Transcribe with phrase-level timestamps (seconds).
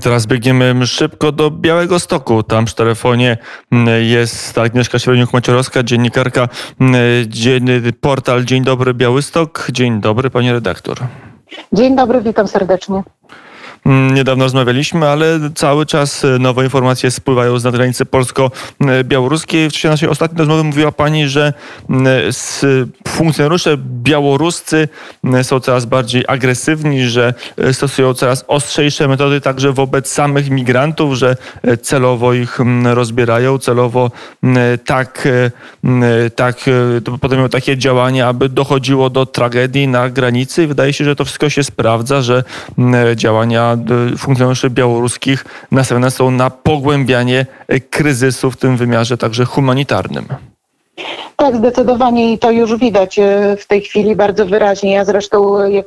[0.00, 2.42] Teraz biegniemy szybko do Białego Stoku.
[2.42, 3.36] Tam przy telefonie
[3.72, 6.48] mm, jest Agnieszka Sieweniuk-Maciorowska, dziennikarka
[6.80, 6.94] mm,
[8.00, 9.66] portal Dzień Dobry Białystok.
[9.72, 10.98] Dzień dobry, pani redaktor.
[11.72, 13.02] Dzień dobry, witam serdecznie.
[13.86, 19.70] Mm, niedawno rozmawialiśmy, ale cały czas e, nowe informacje spływają z nadgranicy polsko-białoruskiej.
[19.70, 21.52] W czasie naszej ostatniej rozmowy mówiła Pani, że
[21.90, 22.06] mm,
[23.08, 24.88] funkcjonariusze białoruscy
[25.24, 31.14] mm, są coraz bardziej agresywni, że e, stosują coraz ostrzejsze metody także wobec samych migrantów,
[31.14, 34.10] że e, celowo ich rozbierają, celowo
[34.84, 35.28] tak,
[36.36, 36.56] tak
[37.20, 40.66] podejmują takie działania, aby dochodziło do tragedii na granicy.
[40.66, 42.44] Wydaje się, że to wszystko się sprawdza, że
[43.16, 43.71] działania
[44.18, 47.46] funkcjonariuszy białoruskich nastawione są na pogłębianie
[47.90, 50.24] kryzysu w tym wymiarze także humanitarnym.
[51.36, 54.92] Tak, zdecydowanie i to już widać e, w tej chwili bardzo wyraźnie.
[54.92, 55.86] Ja zresztą, jak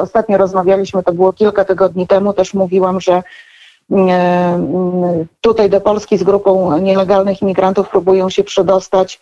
[0.00, 3.22] ostatnio rozmawialiśmy, to było kilka tygodni temu, też mówiłam, że
[5.40, 9.20] tutaj do Polski z grupą nielegalnych imigrantów próbują się przedostać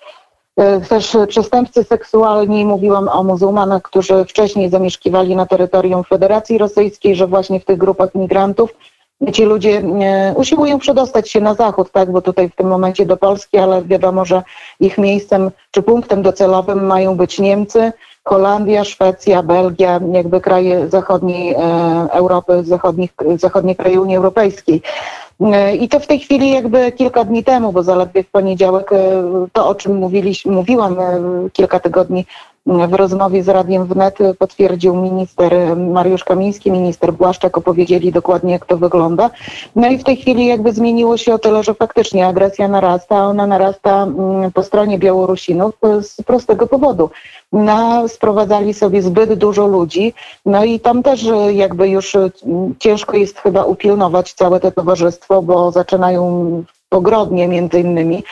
[0.88, 7.60] też przestępcy seksualni, mówiłam o muzułmanach, którzy wcześniej zamieszkiwali na terytorium Federacji Rosyjskiej, że właśnie
[7.60, 8.74] w tych grupach migrantów
[9.32, 13.16] ci ludzie e, usiłują przedostać się na zachód, tak, bo tutaj w tym momencie do
[13.16, 14.42] Polski, ale wiadomo, że
[14.80, 17.92] ich miejscem czy punktem docelowym mają być Niemcy,
[18.24, 21.58] Holandia, Szwecja, Belgia, jakby kraje zachodniej e,
[22.12, 24.82] Europy, zachodnich, zachodnie kraje Unii Europejskiej.
[25.52, 29.22] E, I to w tej chwili jakby kilka dni temu, bo zaledwie w poniedziałek e,
[29.52, 30.96] to, o czym mówiliśmy, mówiłam
[31.52, 32.26] kilka tygodni
[32.66, 38.76] w rozmowie z Radiem Wnet potwierdził minister Mariusz Kamiński, minister Błaszczak, opowiedzieli dokładnie jak to
[38.78, 39.30] wygląda.
[39.76, 43.46] No i w tej chwili jakby zmieniło się o tyle, że faktycznie agresja narasta, ona
[43.46, 44.06] narasta
[44.54, 47.10] po stronie Białorusinów z prostego powodu
[47.52, 50.14] na, sprowadzali sobie zbyt dużo ludzi.
[50.46, 52.30] No i tam też jakby już e,
[52.78, 58.24] ciężko jest chyba upilnować całe to towarzystwo, bo zaczynają pogrodnie między innymi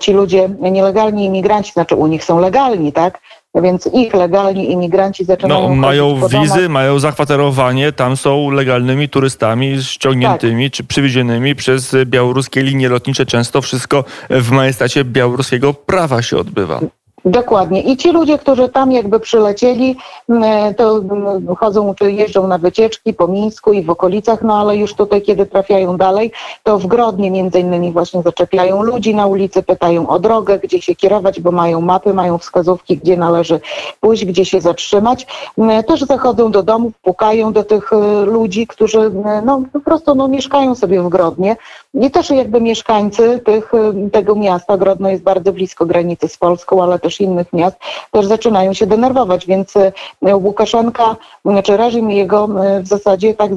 [0.00, 3.20] ci ludzie, nielegalni imigranci, znaczy u nich są legalni, tak?
[3.62, 5.68] Więc ich legalni imigranci zaczynają.
[5.68, 10.76] No, mają wizy, mają zakwaterowanie, tam są legalnymi turystami ściągniętymi tak.
[10.76, 13.26] czy przywiezionymi przez białoruskie linie lotnicze.
[13.26, 16.80] Często wszystko w majestacie białoruskiego prawa się odbywa.
[17.28, 17.82] Dokładnie.
[17.82, 19.96] I ci ludzie, którzy tam jakby przylecieli,
[20.28, 24.76] mm, to mm, chodzą czy jeżdżą na wycieczki po Mińsku i w okolicach, no ale
[24.76, 29.62] już tutaj, kiedy trafiają dalej, to w Grodnie między innymi właśnie zaczepiają ludzi na ulicy,
[29.62, 33.60] pytają o drogę, gdzie się kierować, bo mają mapy, mają wskazówki, gdzie należy
[34.00, 35.26] pójść, gdzie się zatrzymać.
[35.58, 39.10] Mm, też zachodzą do domów, pukają do tych y, ludzi, którzy
[39.44, 41.56] no, po prostu no, mieszkają sobie w Grodnie.
[41.94, 43.72] I też jakby mieszkańcy tych,
[44.12, 47.76] tego miasta, Grodno jest bardzo blisko granicy z Polską, ale też innych miast,
[48.10, 49.92] też zaczynają się denerwować, więc y,
[50.22, 51.16] Łukaszenka,
[51.64, 52.48] czy reżim jego
[52.78, 53.54] y, w zasadzie tak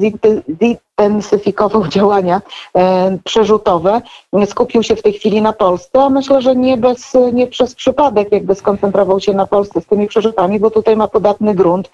[1.02, 2.42] zintensyfikował działania
[2.76, 4.02] e, przerzutowe,
[4.46, 8.32] skupił się w tej chwili na Polsce, a myślę, że nie, bez, nie przez przypadek
[8.32, 11.90] jakby skoncentrował się na Polsce z tymi przerzutami, bo tutaj ma podatny grunt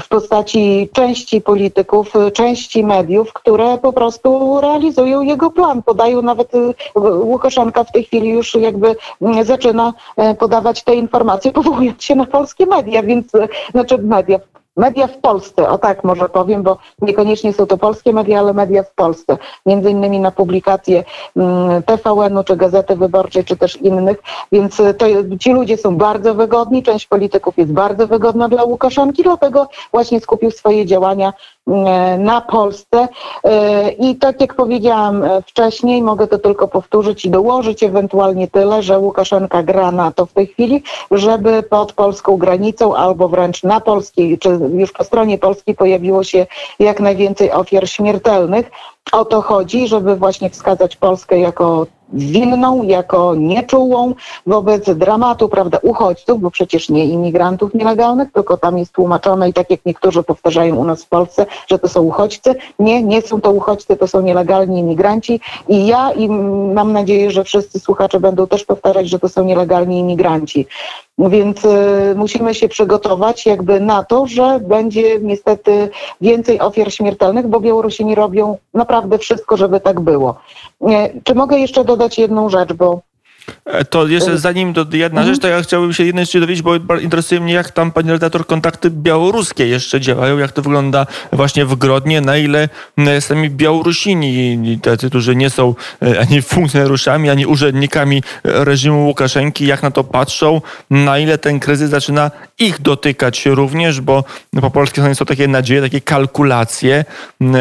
[0.00, 5.82] w postaci części polityków, części mediów, które po prostu realizują jego plan.
[5.82, 8.96] Podają nawet y, Łukaszenka w tej chwili już jakby
[9.42, 13.32] zaczyna e, podawać te informacje, powołując się na polskie media, więc
[13.72, 14.38] znaczy media,
[14.76, 18.82] Media w Polsce, o tak może powiem, bo niekoniecznie są to polskie media, ale media
[18.82, 19.38] w Polsce.
[19.66, 21.04] Między innymi na publikacje
[21.36, 24.22] mm, TVN-u, czy Gazety Wyborczej, czy też innych.
[24.52, 25.06] Więc to,
[25.40, 30.50] ci ludzie są bardzo wygodni, część polityków jest bardzo wygodna dla Łukaszenki, dlatego właśnie skupił
[30.50, 31.53] swoje działania E,
[32.18, 33.08] na Polsce.
[33.44, 38.82] E, I tak jak powiedziałam e, wcześniej, mogę to tylko powtórzyć i dołożyć ewentualnie tyle,
[38.82, 43.80] że Łukaszenka gra na to w tej chwili, żeby pod polską granicą albo wręcz na
[43.80, 46.46] polskiej, czy już po stronie polskiej pojawiło się
[46.78, 48.70] jak najwięcej ofiar śmiertelnych.
[49.12, 54.14] O to chodzi, żeby właśnie wskazać Polskę jako winną, jako nieczułą
[54.46, 59.70] wobec dramatu, prawda, uchodźców, bo przecież nie imigrantów nielegalnych, tylko tam jest tłumaczone i tak
[59.70, 62.54] jak niektórzy powtarzają u nas w Polsce, że to są uchodźcy.
[62.78, 66.28] Nie, nie są to uchodźcy, to są nielegalni imigranci i ja i
[66.74, 70.66] mam nadzieję, że wszyscy słuchacze będą też powtarzać, że to są nielegalni imigranci.
[71.18, 75.90] Więc y, musimy się przygotować jakby na to, że będzie niestety
[76.20, 80.34] więcej ofiar śmiertelnych, bo Białorusini robią naprawdę wszystko, żeby tak było.
[81.24, 83.00] Czy mogę jeszcze dodać jedną rzecz, bo
[83.90, 85.26] to jeszcze zanim do, jedna mhm.
[85.26, 88.46] rzecz, to ja chciałbym się jednej rzeczy dowiedzieć, bo interesuje mnie, jak tam, pani redaktor,
[88.46, 92.68] kontakty białoruskie jeszcze działają, jak to wygląda właśnie w Grodnie, na ile
[93.20, 99.90] sami Białorusini, tacy, którzy nie są e, ani funkcjonariuszami, ani urzędnikami reżimu Łukaszenki, jak na
[99.90, 104.24] to patrzą, na ile ten kryzys zaczyna ich dotykać również, bo
[104.60, 107.04] po polskiej stronie są takie nadzieje, takie kalkulacje,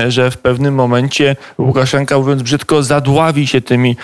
[0.08, 3.96] że w pewnym momencie Łukaszenka, mówiąc brzydko, zadławi się tymi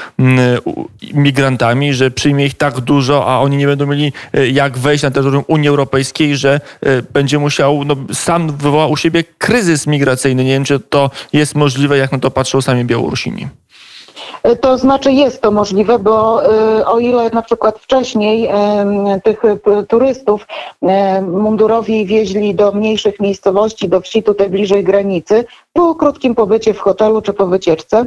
[1.14, 5.12] migrantami, że przyjmie ich tak dużo, a oni nie będą mieli e, jak wejść na
[5.12, 10.44] terytorium Unii Europejskiej, że e, będzie musiał, no, sam wywoła u siebie kryzys migracyjny.
[10.44, 13.48] Nie wiem, czy to jest możliwe, jak na to patrzą sami Białorusini.
[14.44, 16.44] E, to znaczy jest to możliwe, bo
[16.86, 18.50] o ile na przykład wcześniej
[19.24, 19.42] tych
[19.88, 20.48] turystów
[21.22, 27.22] mundurowi wieźli do mniejszych miejscowości, do wsi tutaj bliżej granicy, po krótkim pobycie w hotelu
[27.22, 28.06] czy po wycieczce,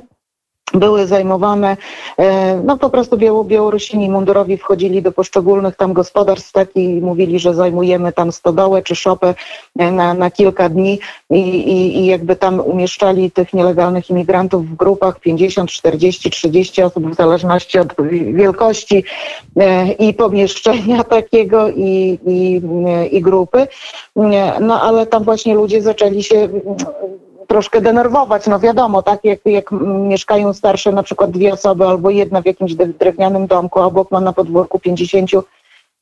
[0.74, 1.76] były zajmowane,
[2.19, 7.54] e, no po prostu Białorusini mundurowi wchodzili do poszczególnych tam gospodarstw tak i mówili, że
[7.54, 9.34] zajmujemy tam stodołę czy szopę
[9.78, 10.98] e, na, na kilka dni
[11.30, 17.10] i, i, i jakby tam umieszczali tych nielegalnych imigrantów w grupach 50, 40, 30 osób
[17.10, 17.94] w zależności od
[18.32, 19.04] wielkości
[19.56, 22.60] e, i pomieszczenia takiego i, i,
[23.10, 23.66] i grupy.
[24.60, 26.48] No ale tam właśnie ludzie zaczęli się
[27.52, 28.46] troszkę denerwować.
[28.46, 29.70] No wiadomo, tak jak, jak
[30.08, 34.20] mieszkają starsze na przykład dwie osoby albo jedna w jakimś drewnianym domku, a obok ma
[34.20, 35.31] na podwórku 50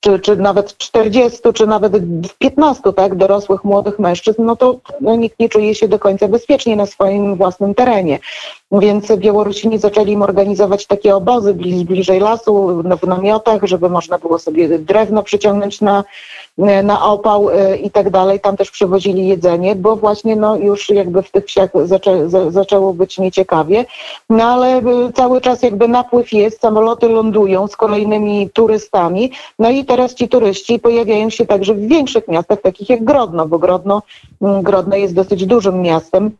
[0.00, 1.92] czy, czy nawet 40, czy nawet
[2.38, 6.76] 15 tak, dorosłych młodych mężczyzn, no to no, nikt nie czuje się do końca bezpiecznie
[6.76, 8.18] na swoim własnym terenie.
[8.72, 14.78] Więc Białorusini zaczęli im organizować takie obozy bliżej lasu, w namiotach, żeby można było sobie
[14.78, 16.04] drewno przyciągnąć na,
[16.82, 18.40] na opał e, i tak dalej.
[18.40, 23.18] Tam też przywozili jedzenie, bo właśnie no, już jakby w tych wsiach zaczę, zaczęło być
[23.18, 23.84] nieciekawie.
[24.30, 24.82] No ale e,
[25.14, 29.32] cały czas jakby napływ jest, samoloty lądują z kolejnymi turystami.
[29.58, 33.58] No i teraz ci turyści pojawiają się także w większych miastach, takich jak Grodno, bo
[33.58, 34.02] Grodno,
[34.40, 36.30] Grodno jest dosyć dużym miastem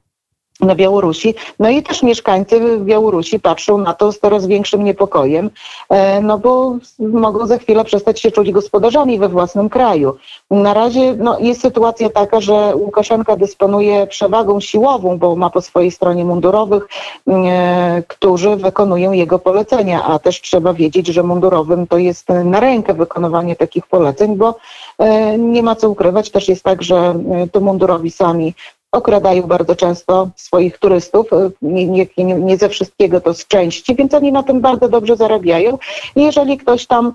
[0.60, 1.34] na Białorusi.
[1.58, 5.50] No i też mieszkańcy Białorusi patrzą na to z coraz większym niepokojem,
[5.88, 10.16] e, no bo mogą za chwilę przestać się czuć gospodarzami we własnym kraju.
[10.50, 15.90] Na razie no, jest sytuacja taka, że Łukaszenka dysponuje przewagą siłową, bo ma po swojej
[15.90, 16.88] stronie mundurowych,
[17.28, 22.94] e, którzy wykonują jego polecenia, a też trzeba wiedzieć, że mundurowym to jest na rękę
[22.94, 24.54] wykonywanie takich poleceń, bo
[24.98, 27.14] e, nie ma co ukrywać, też jest tak, że
[27.52, 28.54] to mundurowi sami
[28.92, 31.32] okradają bardzo często swoich turystów.
[31.32, 35.16] E, nie, nie, nie, ze wszystkiego to z części, więc oni na tym bardzo dobrze
[35.16, 35.78] zarabiają.
[36.16, 37.12] I jeżeli ktoś tam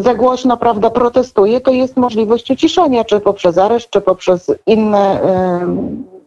[0.00, 5.22] za głośno prawda, protestuje, to jest możliwość uciszenia, czy poprzez areszt, czy poprzez inne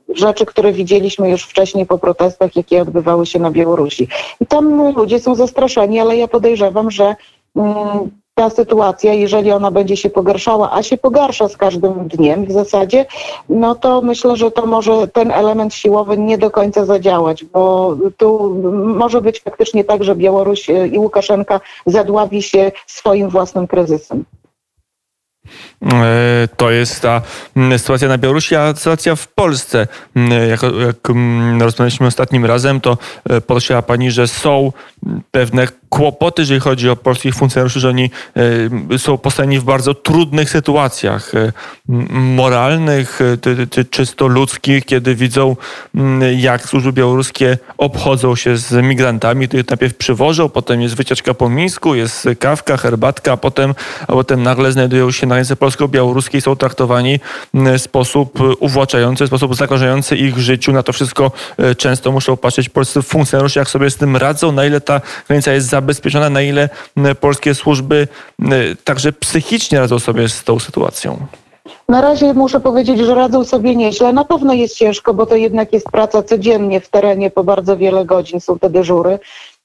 [0.09, 4.07] y, rzeczy, które widzieliśmy już wcześniej po protestach, jakie odbywały się na Białorusi.
[4.39, 7.15] I tam ludzie są zastraszeni, ale ja podejrzewam, że
[7.57, 7.61] y,
[8.35, 13.05] ta sytuacja, jeżeli ona będzie się pogarszała, a się pogarsza z każdym dniem w zasadzie,
[13.49, 18.55] no to myślę, że to może ten element siłowy nie do końca zadziałać, bo tu
[18.83, 24.25] może być faktycznie tak, że Białoruś i Łukaszenka zadławi się swoim własnym kryzysem.
[25.91, 27.21] E, to jest ta
[27.55, 29.87] mm, sytuacja na Białorusi, a sytuacja w Polsce.
[30.15, 32.97] Mm, jak, jak mm, rozmawialiśmy ostatnim razem, to
[33.29, 34.73] e, podkreślała Pani, że są
[35.31, 38.11] pewne kłopoty, jeżeli chodzi o polskich funkcjonariuszy, że oni
[38.91, 41.31] e, są postawieni w bardzo trudnych sytuacjach
[42.11, 43.19] moralnych,
[43.89, 45.55] czysto ludzkich, kiedy widzą,
[46.37, 51.95] jak służby białoruskie obchodzą się z migrantami, których najpierw przywożą, potem jest wycieczka po Mińsku,
[51.95, 57.19] jest kawka, herbatka, a potem, a potem nagle znajdują się na granicy polsko-białoruskiej są traktowani
[57.53, 60.71] w sposób uwłaczający, w sposób zagrożający ich życiu.
[60.71, 64.65] Na to wszystko e, często muszą patrzeć polscy funkcjonariusze, jak sobie z tym radzą, na
[64.65, 66.69] ile ta granica jest zabezpieczona, na ile
[67.19, 68.07] polskie służby
[68.83, 71.27] także psychicznie radzą sobie z tą sytuacją.
[71.89, 74.13] Na razie muszę powiedzieć, że radzą sobie nieźle.
[74.13, 78.05] Na pewno jest ciężko, bo to jednak jest praca codziennie w terenie po bardzo wiele
[78.05, 79.19] godzin są te dyżury.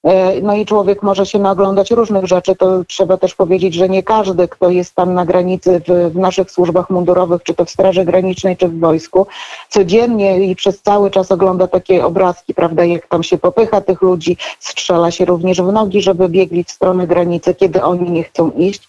[0.07, 2.57] E, no i człowiek może się naglądać różnych rzeczy.
[2.57, 6.51] To trzeba też powiedzieć, że nie każdy, kto jest tam na granicy w, w, naszych
[6.51, 9.27] służbach mundurowych, czy to w Straży Granicznej, czy w wojsku,
[9.69, 14.37] codziennie i przez cały czas ogląda takie obrazki, prawda, jak tam się popycha tych ludzi,
[14.61, 18.89] strzela się również w nogi, żeby biegli w stronę granicy, kiedy oni nie chcą iść.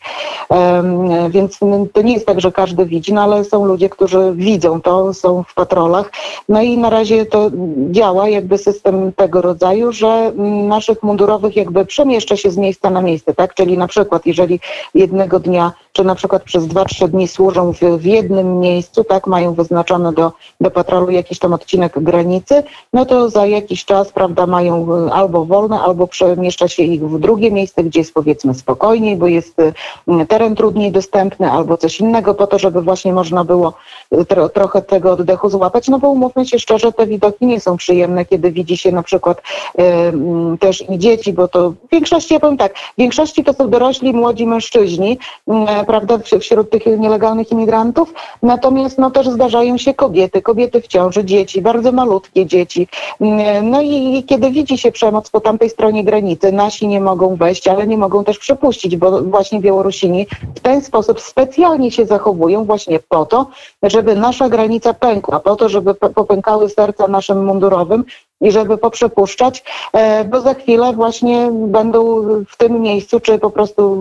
[0.49, 1.59] Um, więc
[1.93, 5.43] to nie jest tak, że każdy widzi, no ale są ludzie, którzy widzą to, są
[5.43, 6.11] w patrolach.
[6.49, 7.51] No i na razie to
[7.91, 10.31] działa jakby system tego rodzaju, że
[10.67, 13.53] naszych mundurowych jakby przemieszcza się z miejsca na miejsce, tak?
[13.53, 14.59] Czyli na przykład, jeżeli
[14.93, 19.53] jednego dnia czy na przykład przez 2-3 dni służą w, w jednym miejscu, tak, mają
[19.53, 22.63] wyznaczone do, do patrolu jakiś tam odcinek granicy,
[22.93, 27.19] no to za jakiś czas, prawda, mają y, albo wolne, albo przemieszcza się ich w
[27.19, 29.73] drugie miejsce, gdzie jest powiedzmy spokojniej, bo jest y,
[30.27, 33.73] teren trudniej dostępny, albo coś innego po to, żeby właśnie można było
[34.13, 37.77] y, tro, trochę tego oddechu złapać, no bo umówmy się szczerze, te widoki nie są
[37.77, 39.41] przyjemne, kiedy widzi się na przykład
[39.79, 39.83] y,
[40.59, 44.13] też i dzieci, bo to w większości, ja powiem tak, w większości to są dorośli,
[44.13, 45.17] młodzi mężczyźni,
[45.87, 48.13] prawda, wśród tych nielegalnych imigrantów,
[48.43, 52.87] natomiast no też zdarzają się kobiety, kobiety w ciąży, dzieci, bardzo malutkie dzieci.
[53.63, 57.67] No i, i kiedy widzi się przemoc po tamtej stronie granicy, nasi nie mogą wejść,
[57.67, 62.99] ale nie mogą też przepuścić, bo właśnie Białorusini w ten sposób specjalnie się zachowują właśnie
[63.09, 63.47] po to,
[63.83, 68.03] żeby nasza granica pękła, po to, żeby popękały serca naszym mundurowym
[68.41, 69.63] i żeby poprzepuszczać,
[69.93, 73.97] e, bo za chwilę właśnie będą w tym miejscu, czy po prostu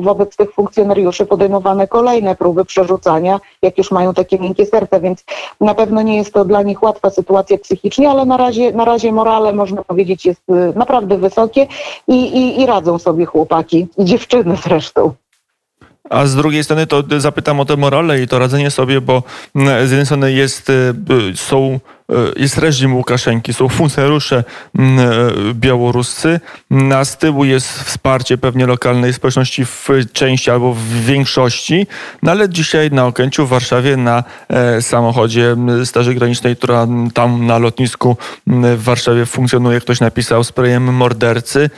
[0.00, 5.24] wobec tych funkcjonariuszy podejmowane kolejne próby przerzucania, jak już mają takie miękkie serca, więc
[5.60, 9.12] na pewno nie jest to dla nich łatwa sytuacja psychicznie, ale na razie, na razie
[9.12, 11.66] morale, można powiedzieć, jest y, naprawdę wysokie
[12.08, 15.12] i, i, i radzą sobie chłopaki i dziewczyny zresztą.
[16.10, 19.22] A z drugiej strony to zapytam o te morale i to radzenie sobie, bo
[19.54, 20.94] mm, z jednej strony jest, y,
[21.34, 21.80] są,
[22.12, 24.44] y, jest reżim Łukaszenki, są funkcjonariusze
[24.78, 24.98] mm,
[25.54, 31.86] białoruscy, na z tyłu jest wsparcie pewnie lokalnej społeczności w części albo w większości,
[32.22, 37.58] no ale dzisiaj na Okęciu w Warszawie na e, samochodzie Straży Granicznej, która tam na
[37.58, 41.70] lotnisku w Warszawie funkcjonuje, ktoś napisał sprayem mordercy,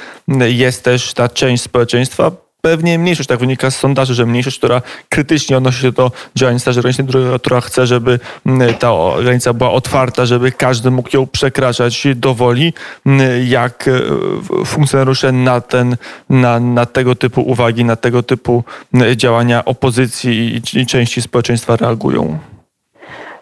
[0.48, 5.56] jest też ta część społeczeństwa, pewnie mniejszość, tak wynika z sondaży, że mniejszość, która krytycznie
[5.56, 10.52] odnosi się do działań Straży Granicznej, która chce, żeby mm, ta granica była otwarta, żeby
[10.52, 12.72] każdy mógł ją przekraczać do woli,
[13.06, 15.96] mm, jak e, funkcjonariusze na, ten,
[16.30, 18.64] na, na tego typu uwagi, na tego typu
[18.94, 22.38] mm, działania opozycji i, i części społeczeństwa reagują.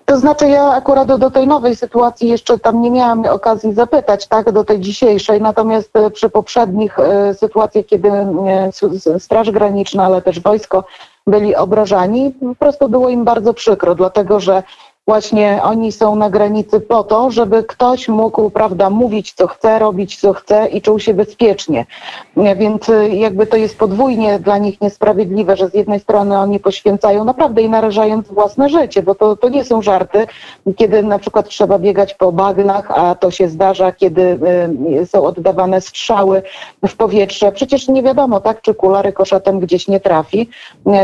[0.08, 4.52] To znaczy ja akurat do tej nowej sytuacji jeszcze tam nie miałam okazji zapytać, tak,
[4.52, 10.40] do tej dzisiejszej, natomiast e, przy poprzednich e, sytuacjach, kiedy e, Straż Graniczna, ale też
[10.40, 10.84] wojsko
[11.26, 14.62] byli obrażani, po prostu było im bardzo przykro, dlatego że
[15.08, 20.20] Właśnie oni są na granicy po to, żeby ktoś mógł, prawda, mówić co chce, robić
[20.20, 21.86] co chce i czuł się bezpiecznie.
[22.36, 27.24] Więc y, jakby to jest podwójnie dla nich niesprawiedliwe, że z jednej strony oni poświęcają
[27.24, 30.26] naprawdę i narażając własne życie, bo to, to nie są żarty,
[30.76, 34.38] kiedy na przykład trzeba biegać po bagnach, a to się zdarza, kiedy
[35.02, 36.42] y, są oddawane strzały
[36.88, 37.52] w powietrze.
[37.52, 40.48] Przecież nie wiadomo, tak, czy kula rykoszetem gdzieś nie trafi.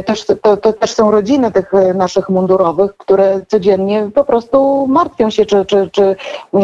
[0.07, 5.31] Też, to, to też są rodziny tych y, naszych mundurowych, które codziennie po prostu martwią
[5.31, 6.17] się, czy, czy, czy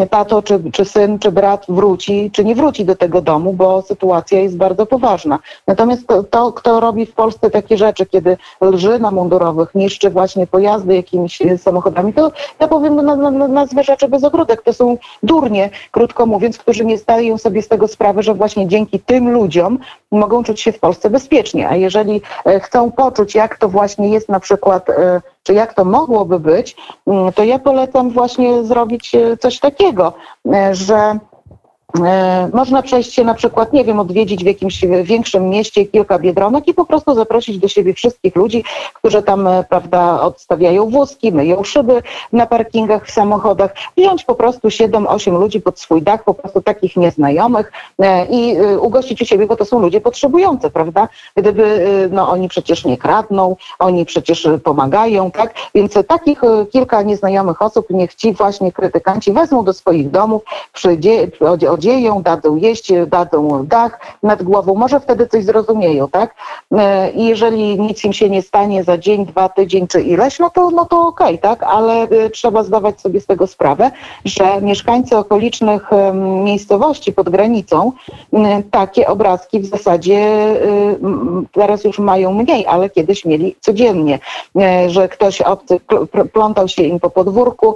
[0.09, 4.39] tato, czy, czy syn, czy brat wróci, czy nie wróci do tego domu, bo sytuacja
[4.39, 5.39] jest bardzo poważna.
[5.67, 10.47] Natomiast to, to kto robi w Polsce takie rzeczy, kiedy lży na mundurowych, niszczy właśnie
[10.47, 14.61] pojazdy jakimiś samochodami, to ja powiem na, na, na nazwę rzeczy bez ogródek.
[14.61, 18.99] To są durnie, krótko mówiąc, którzy nie zdają sobie z tego sprawy, że właśnie dzięki
[18.99, 19.79] tym ludziom
[20.11, 21.69] mogą czuć się w Polsce bezpiecznie.
[21.69, 25.85] A jeżeli e, chcą poczuć, jak to właśnie jest na przykład e, czy jak to
[25.85, 26.75] mogłoby być,
[27.07, 30.13] mm, to ja polecam właśnie zrobić e, coś takiego,
[30.53, 31.19] e, że
[32.53, 36.73] można przejść się na przykład, nie wiem, odwiedzić w jakimś większym mieście kilka biedronek i
[36.73, 42.01] po prostu zaprosić do siebie wszystkich ludzi, którzy tam, e, prawda, odstawiają wózki, myją szyby
[42.33, 46.95] na parkingach w samochodach, wziąć po prostu 7-8 ludzi pod swój dach, po prostu takich
[46.95, 51.07] nieznajomych e, i ugościć u siebie, bo to są ludzie potrzebujący, prawda?
[51.35, 55.53] Gdyby, no oni przecież nie kradną, oni przecież pomagają, tak?
[55.75, 60.43] Więc takich kilka nieznajomych osób niech ci właśnie krytykanci wezmą do swoich domów,
[60.73, 61.27] przyjdzie,
[61.81, 66.35] odzieją, dadzą jeść, dadzą dach nad głową, może wtedy coś zrozumieją, tak?
[66.71, 70.49] E, I jeżeli nic im się nie stanie za dzień, dwa, tydzień czy ileś, no
[70.49, 71.63] to, no to okej, okay, tak?
[71.63, 73.91] Ale e, trzeba zdawać sobie z tego sprawę,
[74.25, 75.89] że mieszkańcy okolicznych
[76.43, 77.91] miejscowości pod granicą
[78.71, 80.57] takie obrazki w zasadzie e,
[81.51, 84.19] teraz już mają mniej, ale kiedyś mieli codziennie,
[84.87, 85.79] że ktoś obcy
[86.33, 87.75] plątał się im po podwórku,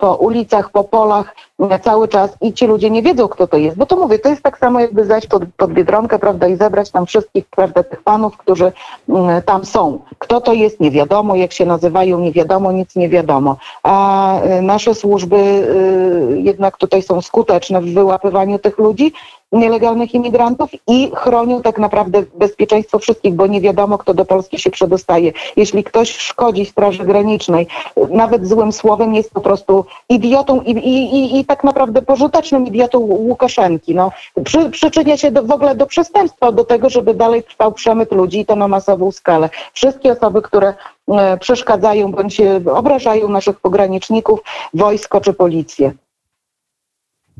[0.00, 1.34] po ulicach, po polach,
[1.82, 3.76] cały czas i ci ludzie nie wiedzą, kto to jest.
[3.76, 6.90] Bo to mówię, to jest tak samo jakby zajść pod, pod Biedronkę, prawda, i zebrać
[6.90, 8.72] tam wszystkich, prawda, tych panów, którzy
[9.08, 9.98] mm, tam są.
[10.18, 13.56] Kto to jest, nie wiadomo, jak się nazywają, nie wiadomo, nic nie wiadomo.
[13.82, 19.12] A y, nasze służby y, jednak tutaj są skuteczne w wyłapywaniu tych ludzi
[19.52, 24.70] nielegalnych imigrantów i chronią tak naprawdę bezpieczeństwo wszystkich, bo nie wiadomo, kto do Polski się
[24.70, 25.32] przedostaje.
[25.56, 27.66] Jeśli ktoś szkodzi Straży Granicznej,
[28.10, 32.98] nawet złym słowem jest po prostu idiotą i, i, i, i tak naprawdę pożytecznym idiotą
[32.98, 33.94] Łukaszenki.
[33.94, 34.10] No,
[34.44, 38.40] przy, przyczynia się do, w ogóle do przestępstwa, do tego, żeby dalej trwał przemyt ludzi
[38.40, 39.50] i to na masową skalę.
[39.72, 40.74] Wszystkie osoby, które
[41.08, 42.40] e, przeszkadzają bądź
[42.74, 44.40] obrażają naszych pograniczników,
[44.74, 45.92] wojsko czy policję.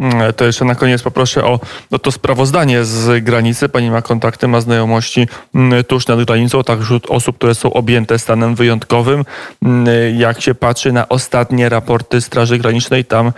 [0.01, 1.61] Mm, To jeszcze na koniec poproszę o
[1.91, 3.69] no to sprawozdanie z granicy.
[3.69, 8.55] Pani ma kontakty, ma znajomości mm, tuż nad granicą, także osób, które są objęte stanem
[8.55, 9.25] wyjątkowym.
[9.63, 9.87] Mm,
[10.19, 13.33] Jak się patrzy na ostatnie raporty Straży Granicznej, tam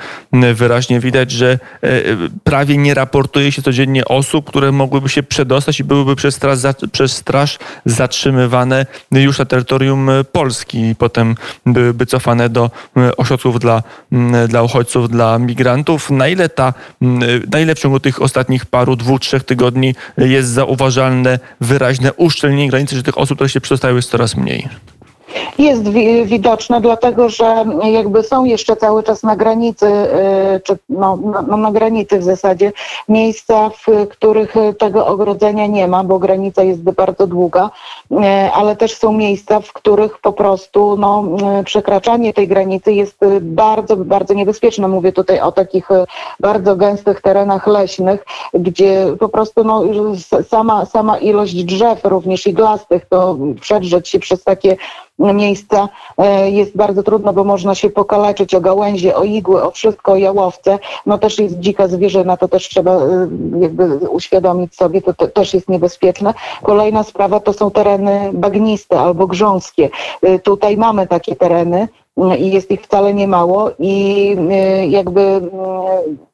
[0.54, 1.88] wyraźnie widać, że e,
[2.44, 6.58] prawie nie raportuje się codziennie osób, które mogłyby się przedostać i byłyby przez straż,
[6.92, 11.34] przez straż zatrzymywane już na terytorium e, Polski i potem
[11.66, 13.82] byłyby cofane do e, ośrodków dla,
[14.48, 16.10] dla uchodźców, dla migrantów.
[16.10, 20.48] Na ile ta, mm, na ile w ciągu tych ostatnich paru, dwóch, trzech tygodni jest
[20.48, 24.68] zauważalne wyraźne uszczelnienie granicy, że tych osób, które się przedostają jest coraz mniej?
[25.58, 31.18] Jest wi- widoczne, dlatego że jakby są jeszcze cały czas na granicy, y, czy no,
[31.48, 32.72] no, na granicy w zasadzie
[33.08, 37.70] miejsca, w których tego ogrodzenia nie ma, bo granica jest bardzo długa,
[38.10, 38.16] y,
[38.54, 41.24] ale też są miejsca, w których po prostu no,
[41.60, 44.88] y, przekraczanie tej granicy jest bardzo, bardzo niebezpieczne.
[44.88, 45.88] Mówię tutaj o takich
[46.40, 49.82] bardzo gęstych terenach leśnych, gdzie po prostu no,
[50.48, 54.76] sama, sama ilość drzew, również iglastych, to przedrzeć się przez takie
[55.18, 60.12] miejsca e, jest bardzo trudno, bo można się pokaleczyć o gałęzie, o igły, o wszystko,
[60.12, 60.78] o jałowce.
[61.06, 63.28] No też jest dzika zwierzyna, to też trzeba e,
[63.60, 66.34] jakby uświadomić sobie, to, to też jest niebezpieczne.
[66.62, 69.90] Kolejna sprawa to są tereny bagniste albo grząskie.
[70.22, 74.36] E, Tutaj mamy takie tereny mm, i jest ich wcale nie mało i
[74.88, 76.27] jakby mm,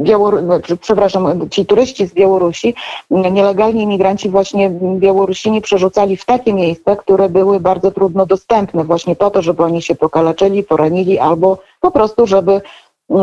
[0.00, 0.42] Białor...
[0.42, 2.74] znaczy, przepraszam, ci turyści z Białorusi,
[3.10, 9.30] nielegalni imigranci właśnie Białorusini przerzucali w takie miejsca, które były bardzo trudno dostępne właśnie po
[9.30, 12.60] to, żeby oni się pokaleczyli, poranili albo po prostu, żeby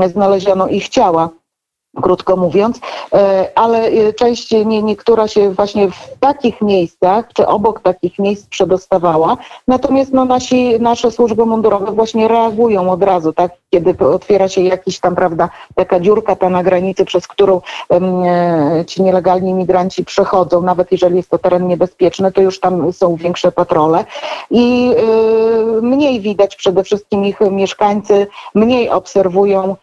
[0.07, 1.29] znaleziono ich ciała
[2.01, 2.79] krótko mówiąc,
[3.13, 8.47] E, ale e, część nie, niektóra się właśnie w takich miejscach, czy obok takich miejsc
[8.47, 9.37] przedostawała.
[9.67, 13.51] Natomiast no, nasi, nasze służby mundurowe właśnie reagują od razu, tak?
[13.69, 17.61] Kiedy otwiera się jakiś tam, prawda, taka dziurka ta na granicy, przez którą
[17.91, 23.15] e, ci nielegalni imigranci przechodzą, nawet jeżeli jest to teren niebezpieczny, to już tam są
[23.15, 24.05] większe patrole
[24.51, 29.75] i e, mniej widać przede wszystkim ich mieszkańcy, mniej obserwują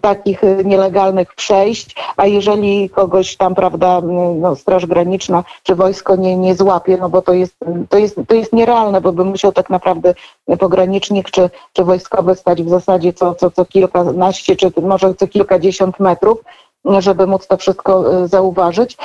[0.00, 6.16] takich y, nielegalnych przejść, a jeżeli kogoś tam, prawda, mm, no, Straż Graniczna czy wojsko
[6.16, 7.56] nie, nie złapie, no bo to jest,
[7.88, 10.14] to, jest, to jest nierealne, bo by musiał tak naprawdę
[10.58, 16.00] pogranicznik czy, czy wojskowy stać w zasadzie co, co, co kilkanaście, czy może co kilkadziesiąt
[16.00, 16.38] metrów,
[16.84, 18.96] żeby móc to wszystko y, zauważyć,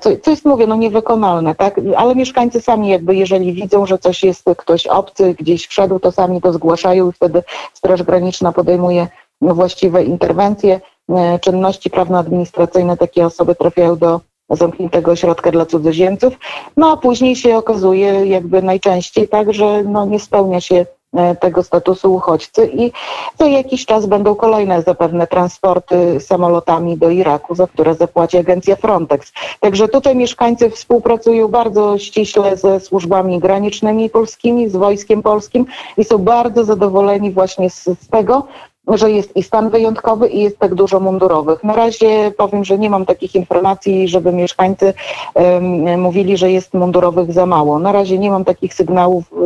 [0.00, 1.80] co, co jest, mówię, no niewykonalne, tak?
[1.96, 6.40] Ale mieszkańcy sami jakby, jeżeli widzą, że coś jest, ktoś obcy gdzieś wszedł, to sami
[6.40, 7.42] to zgłaszają i wtedy
[7.74, 9.06] Straż Graniczna podejmuje
[9.40, 14.20] właściwe interwencje, e, czynności prawno-administracyjne, takie osoby trafiają do
[14.50, 16.34] zamkniętego ośrodka dla cudzoziemców,
[16.76, 21.62] no a później się okazuje jakby najczęściej tak, że no nie spełnia się e, tego
[21.62, 22.92] statusu uchodźcy i
[23.38, 29.32] co jakiś czas będą kolejne zapewne transporty samolotami do Iraku, za które zapłaci agencja Frontex.
[29.60, 36.18] Także tutaj mieszkańcy współpracują bardzo ściśle ze służbami granicznymi polskimi, z wojskiem polskim i są
[36.18, 38.46] bardzo zadowoleni właśnie z, z tego,
[38.86, 41.64] że jest i stan wyjątkowy i jest tak dużo mundurowych.
[41.64, 44.94] Na razie powiem, że nie mam takich informacji, żeby mieszkańcy
[45.34, 47.78] em, mówili, że jest mundurowych za mało.
[47.78, 49.36] Na razie nie mam takich sygnałów, y,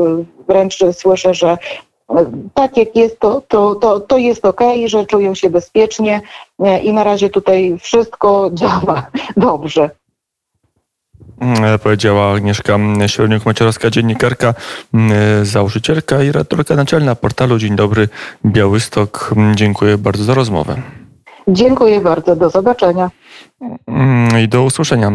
[0.48, 1.59] wręcz słyszę, że
[2.11, 2.14] y,
[2.55, 6.20] tak jak jest, to, to, to, to jest ok, że czują się bezpiecznie
[6.61, 9.90] y, i na razie tutaj wszystko działa dobrze.
[11.40, 12.74] Mm, Powiedziała Agnieszka
[13.07, 14.55] Siorniuk-Maciorowska, dziennikarka,
[14.94, 18.09] mm, założycielka i redaktorka naczelna portalu Dzień Dobry
[18.46, 19.31] Białystok.
[19.37, 20.76] Mm, Dziękuję bardzo za rozmowę
[21.48, 23.11] Dziękuję bardzo, do zobaczenia.
[24.44, 25.09] I do usłyszenia.